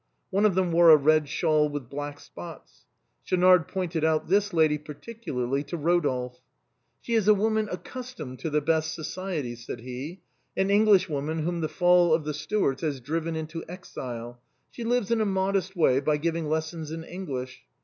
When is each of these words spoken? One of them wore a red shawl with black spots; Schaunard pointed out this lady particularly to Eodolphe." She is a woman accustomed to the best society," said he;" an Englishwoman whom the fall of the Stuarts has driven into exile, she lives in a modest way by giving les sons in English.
One 0.31 0.47
of 0.47 0.55
them 0.55 0.71
wore 0.71 0.89
a 0.89 0.97
red 0.97 1.29
shawl 1.29 1.69
with 1.69 1.87
black 1.87 2.19
spots; 2.19 2.85
Schaunard 3.23 3.67
pointed 3.67 4.03
out 4.03 4.29
this 4.29 4.51
lady 4.51 4.79
particularly 4.79 5.61
to 5.65 5.77
Eodolphe." 5.77 6.39
She 7.03 7.13
is 7.13 7.27
a 7.27 7.35
woman 7.35 7.69
accustomed 7.71 8.39
to 8.39 8.49
the 8.49 8.61
best 8.61 8.95
society," 8.95 9.53
said 9.55 9.81
he;" 9.81 10.21
an 10.57 10.71
Englishwoman 10.71 11.43
whom 11.43 11.61
the 11.61 11.69
fall 11.69 12.15
of 12.15 12.23
the 12.25 12.33
Stuarts 12.33 12.81
has 12.81 12.99
driven 12.99 13.35
into 13.35 13.63
exile, 13.69 14.41
she 14.71 14.83
lives 14.83 15.11
in 15.11 15.21
a 15.21 15.23
modest 15.25 15.75
way 15.75 15.99
by 15.99 16.17
giving 16.17 16.49
les 16.49 16.65
sons 16.71 16.89
in 16.89 17.03
English. 17.03 17.61